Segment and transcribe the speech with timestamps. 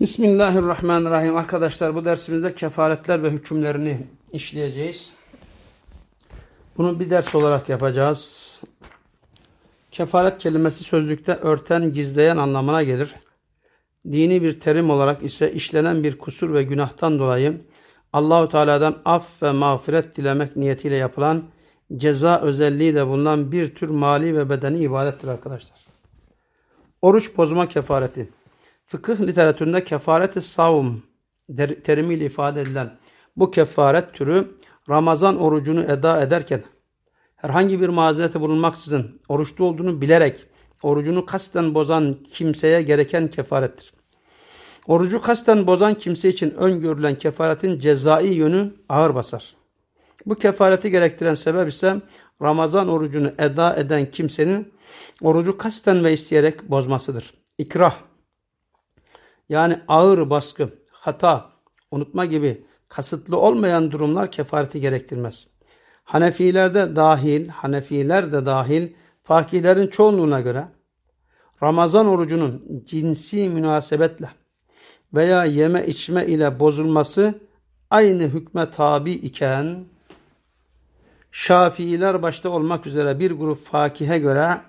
[0.00, 1.36] Bismillahirrahmanirrahim.
[1.36, 3.98] Arkadaşlar bu dersimizde kefaretler ve hükümlerini
[4.32, 5.12] işleyeceğiz.
[6.76, 8.50] Bunu bir ders olarak yapacağız.
[9.90, 13.14] Kefaret kelimesi sözlükte örten, gizleyen anlamına gelir.
[14.12, 17.60] Dini bir terim olarak ise işlenen bir kusur ve günahtan dolayı
[18.12, 21.44] Allahu Teala'dan af ve mağfiret dilemek niyetiyle yapılan
[21.96, 25.78] ceza özelliği de bulunan bir tür mali ve bedeni ibadettir arkadaşlar.
[27.02, 28.28] Oruç bozma kefareti.
[28.86, 31.02] Fıkıh literatüründe kefareti savum
[31.84, 32.90] terimiyle ifade edilen
[33.36, 34.56] bu kefaret türü
[34.88, 36.62] Ramazan orucunu eda ederken
[37.36, 40.46] herhangi bir mazerete bulunmaksızın oruçlu olduğunu bilerek
[40.82, 43.92] orucunu kasten bozan kimseye gereken kefarettir.
[44.86, 49.56] Orucu kasten bozan kimse için öngörülen kefaretin cezai yönü ağır basar.
[50.26, 52.00] Bu kefareti gerektiren sebep ise
[52.42, 54.72] Ramazan orucunu eda eden kimsenin
[55.20, 57.34] orucu kasten ve isteyerek bozmasıdır.
[57.58, 57.94] İkrah
[59.54, 61.50] yani ağır baskı, hata,
[61.90, 65.48] unutma gibi kasıtlı olmayan durumlar kefareti gerektirmez.
[66.04, 68.92] Hanefilerde dahil, Hanefiler de dahil
[69.24, 70.64] fakihlerin çoğunluğuna göre
[71.62, 74.28] Ramazan orucunun cinsi münasebetle
[75.14, 77.34] veya yeme içme ile bozulması
[77.90, 79.84] aynı hükme tabi iken
[81.32, 84.60] Şafiiler başta olmak üzere bir grup fakihe göre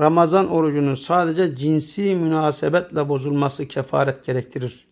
[0.00, 4.88] Ramazan orucunun sadece cinsi münasebetle bozulması kefaret gerektirir.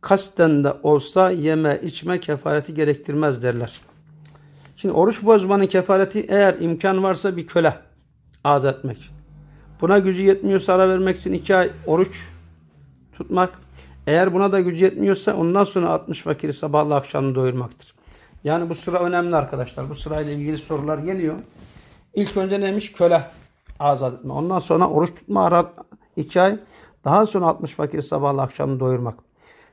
[0.00, 3.80] Kasten de olsa yeme içme kefareti gerektirmez derler.
[4.76, 7.74] Şimdi oruç bozmanın kefareti eğer imkan varsa bir köle
[8.44, 9.10] azat etmek.
[9.80, 12.28] Buna gücü yetmiyorsa ara vermek için iki ay oruç
[13.12, 13.58] tutmak.
[14.06, 17.94] Eğer buna da gücü yetmiyorsa ondan sonra 60 fakiri sabahla akşamını doyurmaktır.
[18.44, 19.90] Yani bu sıra önemli arkadaşlar.
[19.90, 21.34] Bu sırayla ilgili sorular geliyor.
[22.14, 22.92] İlk önce neymiş?
[22.92, 23.22] Köle
[23.82, 24.32] azat etme.
[24.32, 25.72] Ondan sonra oruç tutma ara
[26.16, 26.58] iki ay.
[27.04, 29.14] Daha sonra 60 fakiri sabahla akşamını doyurmak.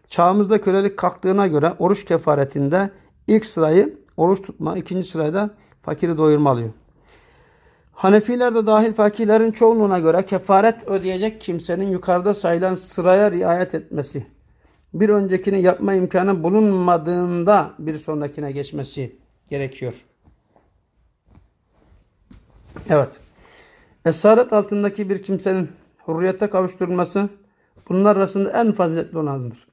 [0.07, 2.91] Çağımızda kölelik kalktığına göre oruç kefaretinde
[3.27, 5.49] ilk sırayı oruç tutma, ikinci sırada
[5.81, 6.69] fakiri doyurma alıyor.
[7.93, 14.27] Hanefiler de dahil fakirlerin çoğunluğuna göre kefaret ödeyecek kimsenin yukarıda sayılan sıraya riayet etmesi,
[14.93, 19.15] bir öncekini yapma imkanı bulunmadığında bir sonrakine geçmesi
[19.49, 20.05] gerekiyor.
[22.89, 23.28] Evet.
[24.05, 25.69] Esaret altındaki bir kimsenin
[26.07, 27.29] hürriyete kavuşturulması
[27.89, 29.67] bunlar arasında en faziletli olanıdır.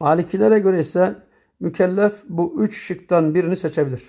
[0.00, 1.16] Malikilere göre ise
[1.60, 4.02] mükellef bu üç şıktan birini seçebilir.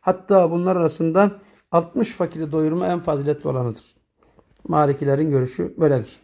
[0.00, 1.30] Hatta bunlar arasında
[1.72, 3.82] 60 fakiri doyurma en faziletli olanıdır.
[4.68, 6.20] Malikilerin görüşü böyledir.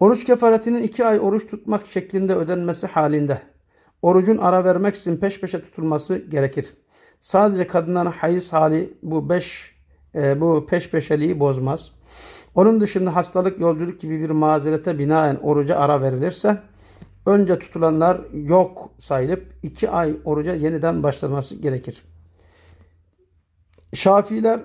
[0.00, 3.42] Oruç kefaretinin iki ay oruç tutmak şeklinde ödenmesi halinde
[4.02, 6.74] orucun ara vermek için peş peşe tutulması gerekir.
[7.20, 9.79] Sadece kadınların hayız hali bu beş
[10.14, 11.92] e, bu peş peşeliği bozmaz.
[12.54, 16.58] Onun dışında hastalık, yolculuk gibi bir mazerete binaen oruca ara verilirse
[17.26, 22.02] önce tutulanlar yok sayılıp iki ay oruca yeniden başlanması gerekir.
[23.94, 24.60] Şafiler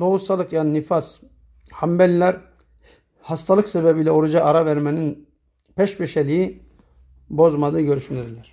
[0.00, 1.18] lohusalık yani nifas,
[1.72, 2.36] Hanbeliler
[3.20, 5.28] hastalık sebebiyle oruca ara vermenin
[5.76, 6.62] peş peşeliği
[7.30, 8.52] bozmadığı görüşündedirler.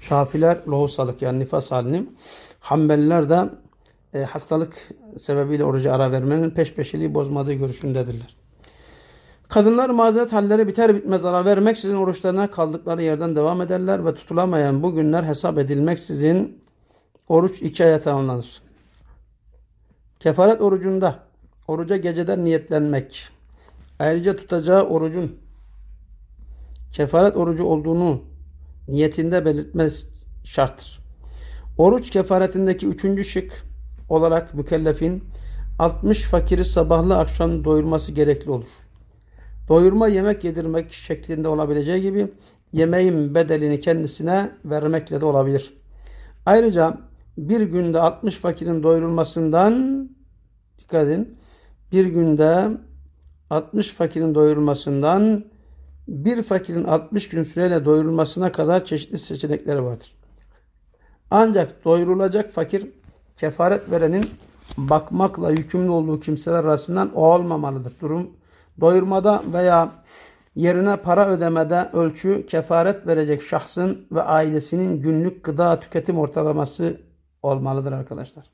[0.00, 2.06] Şafiler lohusalık yani nifas halini,
[2.60, 3.48] Hanbeliler de
[4.14, 4.74] e, hastalık
[5.18, 8.36] sebebiyle oruca ara vermenin peş peşeliği bozmadığı görüşündedirler.
[9.48, 14.94] Kadınlar mazeret halleri biter bitmez ara vermeksizin oruçlarına kaldıkları yerden devam ederler ve tutulamayan bu
[14.94, 16.62] günler hesap edilmeksizin
[17.28, 18.62] oruç iki aya tamamlanır.
[20.20, 21.18] Kefaret orucunda
[21.68, 23.28] oruca geceden niyetlenmek,
[23.98, 25.38] ayrıca tutacağı orucun
[26.92, 28.22] kefaret orucu olduğunu
[28.88, 30.04] niyetinde belirtmez
[30.44, 31.00] şarttır.
[31.78, 33.69] Oruç kefaretindeki üçüncü şık
[34.10, 35.24] olarak mükellefin
[35.78, 38.68] 60 fakiri sabahlı akşam doyurması gerekli olur.
[39.68, 42.32] Doyurma yemek yedirmek şeklinde olabileceği gibi
[42.72, 45.74] yemeğin bedelini kendisine vermekle de olabilir.
[46.46, 46.98] Ayrıca
[47.38, 50.08] bir günde 60 fakirin doyurulmasından
[50.78, 51.38] dikkat edin
[51.92, 52.68] bir günde
[53.50, 55.44] 60 fakirin doyurulmasından
[56.08, 60.12] bir fakirin 60 gün süreyle doyurulmasına kadar çeşitli seçenekleri vardır.
[61.30, 62.86] Ancak doyurulacak fakir
[63.40, 64.24] kefaret verenin
[64.78, 67.92] bakmakla yükümlü olduğu kimseler arasından o olmamalıdır.
[68.00, 68.30] Durum
[68.80, 69.92] doyurmada veya
[70.54, 77.00] yerine para ödemede ölçü kefaret verecek şahsın ve ailesinin günlük gıda tüketim ortalaması
[77.42, 78.50] olmalıdır arkadaşlar.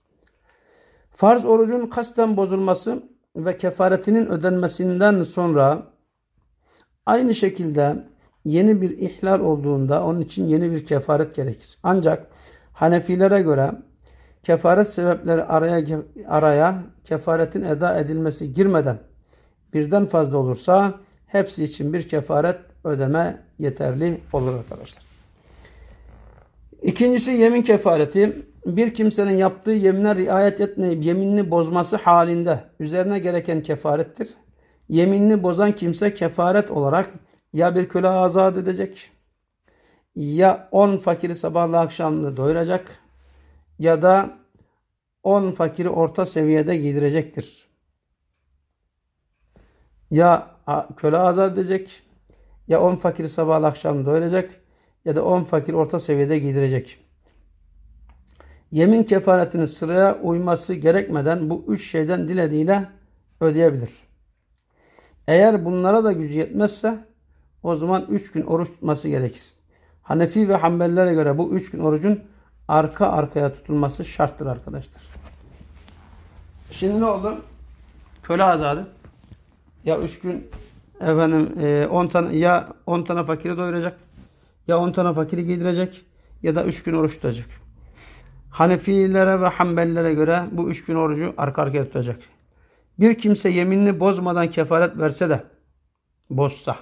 [1.11, 3.03] Farz orucun kasten bozulması
[3.37, 5.83] ve kefaretinin ödenmesinden sonra
[7.07, 8.05] aynı şekilde
[8.45, 11.79] yeni bir ihlal olduğunda onun için yeni bir kefaret gerekir.
[11.83, 12.27] Ancak
[12.77, 13.73] Hanefilere göre
[14.47, 18.99] kefaret sebepleri araya, araya kefaretin eda edilmesi girmeden
[19.75, 20.95] birden fazla olursa
[21.27, 25.03] hepsi için bir kefaret ödeme yeterli olur arkadaşlar.
[26.83, 28.47] İkincisi yemin kefareti.
[28.67, 34.29] Bir kimsenin yaptığı yemine riayet etmeyip yeminini bozması halinde üzerine gereken kefarettir.
[34.89, 37.11] Yeminini bozan kimse kefaret olarak
[37.53, 39.11] ya bir köle azat edecek,
[40.17, 43.06] ya on fakiri sabahla akşamlı doyuracak
[43.79, 44.39] ya da
[45.23, 47.69] on fakiri orta seviyede giydirecektir.
[50.11, 50.57] Ya
[50.97, 52.03] köle azat edecek,
[52.69, 54.51] ya on fakiri sabahla akşamlı doyuracak
[55.05, 56.99] ya da on fakir orta seviyede giydirecek.
[58.71, 62.89] Yemin kefaretini sıraya uyması gerekmeden bu üç şeyden dilediğiyle
[63.41, 63.91] ödeyebilir.
[65.29, 66.99] Eğer bunlara da gücü yetmezse
[67.63, 69.43] o zaman üç gün oruç tutması gerekir.
[70.03, 72.25] Hanefi ve Hanbelilere göre bu üç gün orucun
[72.69, 75.03] arka arkaya tutulması şarttır arkadaşlar.
[76.71, 77.37] Şimdi ne oldu?
[78.23, 78.87] Köle azadı.
[79.85, 80.51] Ya üç gün
[81.01, 81.53] efendim
[81.91, 83.99] 10 e, tane ya 10 tane fakiri doyuracak
[84.69, 86.07] ya 10 tane fakiri giydirecek
[86.43, 87.47] ya da 3 gün oruç tutacak.
[88.51, 92.19] Hanefilere ve Hanbelilere göre bu 3 gün orucu arka arkaya tutacak.
[92.99, 95.45] Bir kimse yeminini bozmadan kefaret verse de
[96.31, 96.77] bozsa.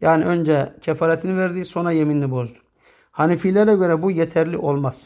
[0.00, 2.58] Yani önce kefaretini verdi sonra yeminini bozdu.
[3.18, 5.00] Hanefilere göre bu yeterli olmaz.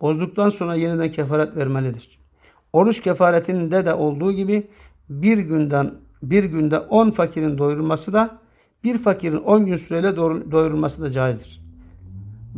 [0.00, 2.18] Bozduktan sonra yeniden kefaret vermelidir.
[2.72, 4.66] Oruç kefaretinde de olduğu gibi
[5.08, 8.38] bir günden bir günde 10 fakirin doyurulması da
[8.84, 10.16] bir fakirin 10 gün süreyle
[10.52, 11.62] doyurulması da caizdir.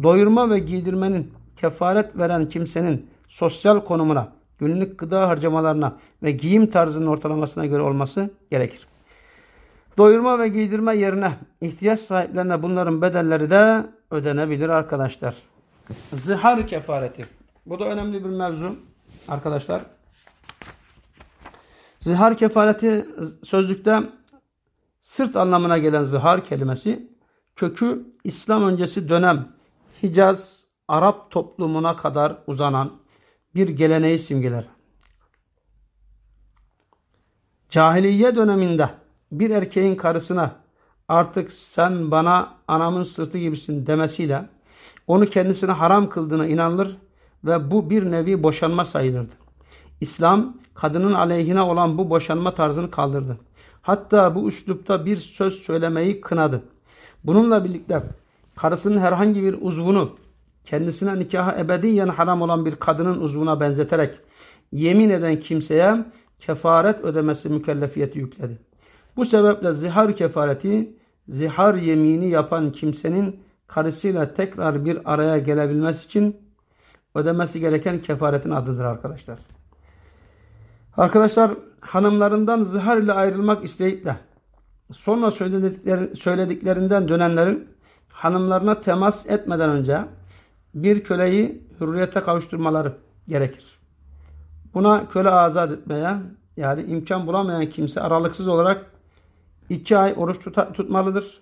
[0.03, 7.67] Doyurma ve giydirmenin kefaret veren kimsenin sosyal konumuna, günlük gıda harcamalarına ve giyim tarzının ortalamasına
[7.67, 8.87] göre olması gerekir.
[9.99, 15.35] Doyurma ve giydirme yerine ihtiyaç sahiplerine bunların bedelleri de ödenebilir arkadaşlar.
[16.13, 17.27] Zihar kefareti.
[17.67, 18.77] Bu da önemli bir mevzu
[19.29, 19.83] arkadaşlar.
[22.01, 23.09] Zihar kefareti
[23.45, 24.03] sözlükte
[25.01, 27.09] sırt anlamına gelen zihar kelimesi
[27.57, 29.49] kökü İslam öncesi dönem
[30.03, 32.93] Hicaz Arap toplumuna kadar uzanan
[33.55, 34.67] bir geleneği simgeler.
[37.71, 38.91] Cahiliye döneminde
[39.41, 40.57] bir erkeğin karısına
[41.09, 44.49] artık sen bana anamın sırtı gibisin demesiyle
[45.07, 46.97] onu kendisine haram kıldığına inanılır
[47.45, 49.33] ve bu bir nevi boşanma sayılırdı.
[50.01, 53.39] İslam kadının aleyhine olan bu boşanma tarzını kaldırdı.
[53.83, 56.63] Hatta bu üslupta bir söz söylemeyi kınadı.
[57.25, 58.03] Bununla birlikte
[58.57, 60.17] karısının herhangi bir uzvunu
[60.65, 64.19] kendisine nikaha ebediyen haram olan bir kadının uzvuna benzeterek
[64.73, 66.05] yemin eden kimseye
[66.41, 68.59] kefaret ödemesi mükellefiyeti yükledi.
[69.17, 70.97] Bu sebeple zihar kefareti
[71.29, 76.37] zihar yemini yapan kimsenin karısıyla tekrar bir araya gelebilmesi için
[77.15, 79.39] ödemesi gereken kefaretin adıdır arkadaşlar.
[80.97, 81.51] Arkadaşlar
[81.81, 84.17] hanımlarından zihar ile ayrılmak isteyip de
[84.93, 85.31] sonra
[86.15, 87.69] söylediklerinden dönenlerin
[88.09, 90.05] hanımlarına temas etmeden önce
[90.75, 92.93] bir köleyi hürriyete kavuşturmaları
[93.29, 93.79] gerekir.
[94.75, 96.17] Buna köle azat etmeye
[96.57, 98.94] yani imkan bulamayan kimse aralıksız olarak
[99.69, 101.41] iki ay oruç tut tutmalıdır.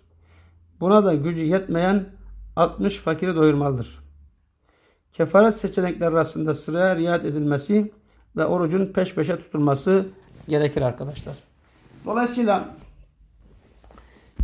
[0.80, 2.06] Buna da gücü yetmeyen
[2.56, 3.98] 60 fakiri doyurmalıdır.
[5.12, 7.92] Kefaret seçenekler arasında sıraya riayet edilmesi
[8.36, 10.08] ve orucun peş peşe tutulması
[10.48, 11.34] gerekir arkadaşlar.
[12.04, 12.74] Dolayısıyla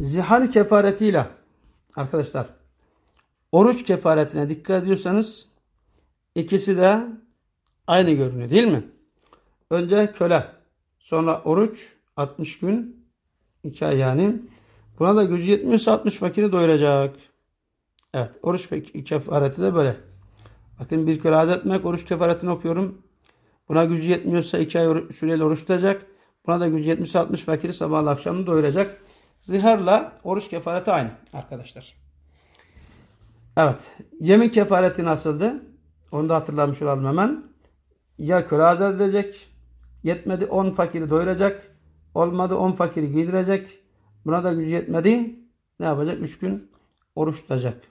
[0.01, 1.27] zihar kefaretiyle
[1.97, 2.47] arkadaşlar
[3.53, 5.49] oruç kefaretine dikkat ediyorsanız
[6.35, 7.07] ikisi de
[7.87, 8.83] aynı görünüyor değil mi?
[9.71, 10.47] Önce köle
[10.99, 12.98] sonra oruç 60 gün
[13.65, 14.37] 2 ay yani.
[14.99, 17.17] Buna da gücü yetmiyorsa 60 fakiri doyuracak.
[18.15, 18.69] Evet oruç
[19.05, 19.97] kefareti de böyle.
[20.81, 23.03] Bakın bir kere etmek oruç kefaretini okuyorum.
[23.69, 26.07] Buna gücü yetmiyorsa iki ay süreyle oruç tutacak.
[26.47, 29.03] Buna da gücü yetmişse 60 fakiri sabahla akşamını doyuracak.
[29.41, 31.95] Ziharla oruç kefareti aynı arkadaşlar.
[33.57, 33.79] Evet.
[34.21, 35.63] Yemin kefareti nasıldı?
[36.13, 37.45] Onu da hatırlamış olalım hemen.
[38.19, 39.49] Ya köle azat edecek.
[40.03, 41.78] Yetmedi 10 fakiri doyuracak.
[42.19, 43.79] Olmadı 10 fakiri giydirecek.
[44.27, 45.37] Buna da gücü yetmedi.
[45.81, 46.23] Ne yapacak?
[46.23, 46.71] 3 gün
[47.17, 47.83] oruç tutacak.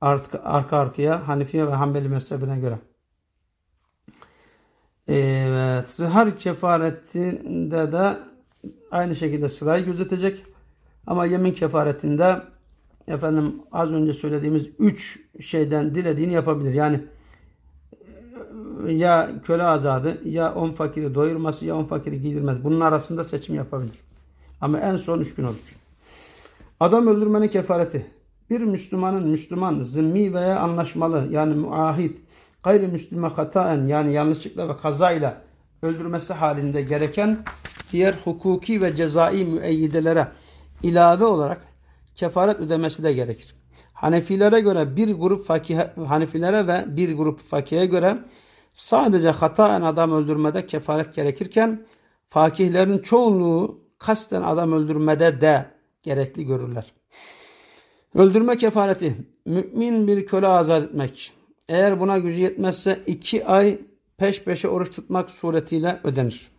[0.00, 2.78] Artık arka arkaya Hanifiye ve Hanbeli mezhebine göre.
[5.08, 5.90] Evet.
[5.90, 8.18] Zihar kefaretinde de
[8.90, 10.44] aynı şekilde sırayı gözetecek.
[11.06, 12.42] Ama yemin kefaretinde
[13.06, 16.74] efendim az önce söylediğimiz üç şeyden dilediğini yapabilir.
[16.74, 17.00] Yani
[18.88, 22.64] ya köle azadı, ya on fakiri doyurması, ya on fakiri giydirmez.
[22.64, 23.98] Bunun arasında seçim yapabilir.
[24.60, 25.76] Ama en son üç gün olur.
[26.80, 28.06] Adam öldürmenin kefareti.
[28.50, 32.18] Bir Müslümanın Müslüman, zimmi veya anlaşmalı yani muahit
[32.64, 35.42] gayrimüslime hataen yani yanlışlıkla ve kazayla
[35.82, 37.38] öldürmesi halinde gereken
[37.92, 40.28] diğer hukuki ve cezai müeyyidelere
[40.82, 41.60] ilave olarak
[42.14, 43.54] kefaret ödemesi de gerekir.
[43.92, 48.18] Hanefilere göre bir grup fakih Hanefilere ve bir grup fakihe göre
[48.72, 51.86] sadece hataen adam öldürmede kefaret gerekirken
[52.30, 55.66] fakihlerin çoğunluğu kasten adam öldürmede de
[56.02, 56.92] gerekli görürler.
[58.14, 61.32] Öldürme kefareti mümin bir köle azat etmek.
[61.68, 63.80] Eğer buna gücü yetmezse iki ay
[64.16, 66.50] peş peşe oruç tutmak suretiyle ödenir.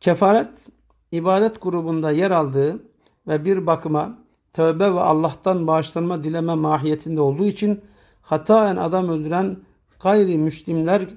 [0.00, 0.68] Kefaret
[1.12, 2.82] ibadet grubunda yer aldığı
[3.26, 4.18] ve bir bakıma
[4.52, 7.80] tövbe ve Allah'tan bağışlanma dileme mahiyetinde olduğu için
[8.24, 9.56] hataen adam öldüren
[10.00, 11.08] gayrimüslimler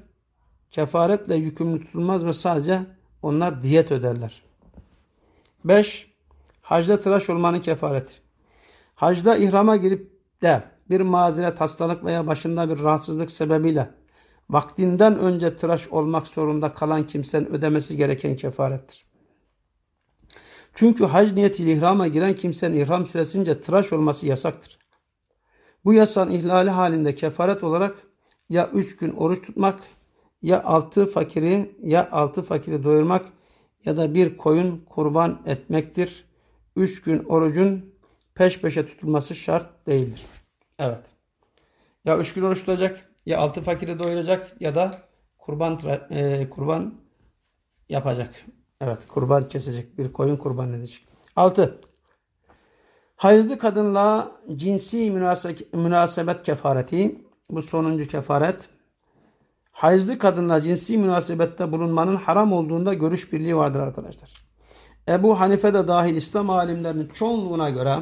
[0.71, 2.81] kefaretle yükümlü tutulmaz ve sadece
[3.21, 4.43] onlar diyet öderler.
[5.65, 6.11] 5.
[6.61, 8.13] Hacda tıraş olmanın kefareti.
[8.95, 10.11] Hacda ihrama girip
[10.41, 13.89] de bir mazeret, hastalık veya başında bir rahatsızlık sebebiyle
[14.49, 19.05] vaktinden önce tıraş olmak zorunda kalan kimsenin ödemesi gereken kefarettir.
[20.73, 24.77] Çünkü hac niyetiyle ihrama giren kimsenin ihram süresince tıraş olması yasaktır.
[25.87, 27.97] Bu yasan ihlali halinde kefaret olarak
[28.49, 29.79] ya üç gün oruç tutmak,
[30.41, 33.25] ya altı fakiri ya altı fakiri doyurmak
[33.85, 36.25] ya da bir koyun kurban etmektir.
[36.75, 37.93] Üç gün orucun
[38.35, 40.25] peş peşe tutulması şart değildir.
[40.79, 41.03] Evet.
[42.05, 45.01] Ya üç gün oruç tutacak, ya altı fakiri doyuracak ya da
[45.37, 45.79] kurban
[46.09, 46.93] e, kurban
[47.89, 48.45] yapacak.
[48.81, 49.97] Evet, kurban kesecek.
[49.97, 51.07] Bir koyun kurban edecek.
[51.35, 51.81] 6.
[53.17, 55.11] Hayızlı kadınla cinsi
[55.73, 57.21] münasebet kefareti.
[57.49, 58.69] Bu sonuncu kefaret.
[59.71, 64.31] Hayızlı kadınla cinsi münasebette bulunmanın haram olduğunda görüş birliği vardır arkadaşlar.
[65.07, 67.97] Ebu Hanife de dahil İslam alimlerinin çoğunluğuna göre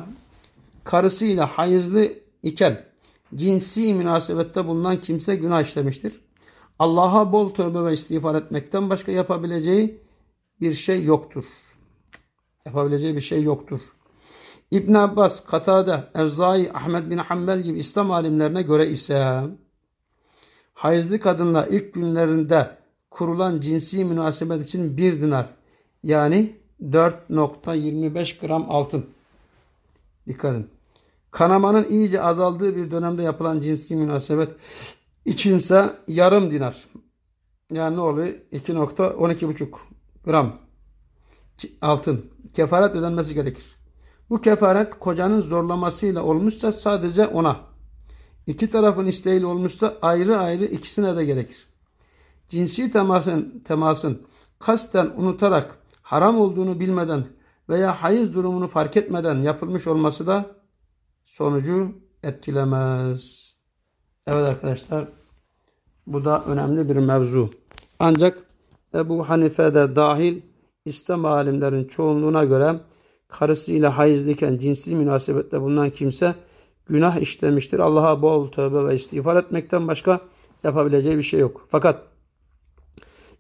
[0.84, 2.10] karısıyla hayızlı
[2.44, 2.86] iken
[3.36, 6.22] cinsi münasebette bulunan kimse günah işlemiştir.
[6.80, 10.02] Allah'a bol tövbe ve istiğfar etmekten başka yapabileceği
[10.62, 11.46] bir şey yoktur.
[12.66, 13.82] Yapabileceği bir şey yoktur.
[14.76, 19.42] İbn Abbas, Katade, Evzai, Ahmet bin Hanbel gibi İslam alimlerine göre ise
[20.74, 22.78] hayızlı kadınla ilk günlerinde
[23.12, 25.50] kurulan cinsi münasebet için bir dinar
[26.04, 29.06] yani 4.25 gram altın.
[30.28, 30.70] Dikkat edin.
[31.32, 34.50] Kanamanın iyice azaldığı bir dönemde yapılan cinsi münasebet
[35.26, 36.86] içinse yarım dinar.
[37.72, 38.28] Yani ne oluyor?
[38.52, 39.68] 2.12,5
[40.26, 40.56] gram
[41.82, 42.26] altın.
[42.54, 43.85] Kefaret ödenmesi gerekir.
[44.30, 47.58] Bu kefaret kocanın zorlamasıyla olmuşsa sadece ona.
[48.48, 51.68] İki tarafın isteğiyle olmuşsa ayrı ayrı ikisine de gerekir.
[52.50, 54.22] Cinsi temasın, temasın
[54.60, 57.26] kasten unutarak haram olduğunu bilmeden
[57.70, 60.46] veya hayız durumunu fark etmeden yapılmış olması da
[61.24, 61.92] sonucu
[62.24, 63.54] etkilemez.
[64.28, 65.08] Evet arkadaşlar
[66.08, 67.50] bu da önemli bir mevzu.
[68.00, 68.38] Ancak
[68.94, 70.42] Ebu Hanife de dahil
[70.86, 72.80] İslam alimlerin çoğunluğuna göre
[73.28, 76.36] karısıyla hayızlıyken cinsi münasebette bulunan kimse
[76.90, 77.80] günah işlemiştir.
[77.80, 80.22] Allah'a bol tövbe ve istiğfar etmekten başka
[80.64, 81.68] yapabileceği bir şey yok.
[81.70, 82.04] Fakat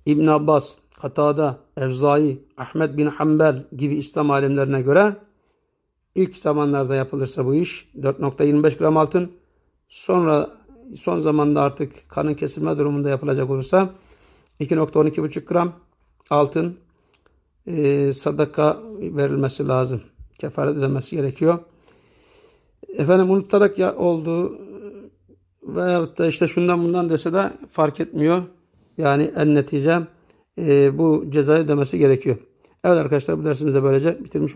[0.05, 5.15] İbn Abbas, Katada, Evzai, Ahmet bin Hanbel gibi İslam alimlerine göre
[6.15, 9.31] ilk zamanlarda yapılırsa bu iş 4.25 gram altın
[9.87, 10.49] sonra
[10.95, 13.89] son zamanda artık kanın kesilme durumunda yapılacak olursa
[14.59, 15.73] 2.12,5 gram
[16.29, 16.77] altın
[17.67, 20.01] e, sadaka verilmesi lazım.
[20.39, 21.59] Kefaret ödemesi gerekiyor.
[22.97, 24.59] Efendim unutarak ya oldu
[25.63, 28.43] veyahut da işte şundan bundan dese de fark etmiyor.
[28.97, 29.99] Yani en netice
[30.57, 32.37] e, bu cezayı ödemesi gerekiyor.
[32.83, 34.43] Evet arkadaşlar bu dersimizde böylece bitirmiş